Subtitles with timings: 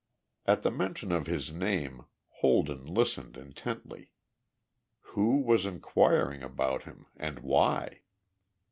[0.47, 2.07] At the mention of his name
[2.39, 4.13] Holden listened intently.
[5.13, 8.01] Who was inquiring about him, and why?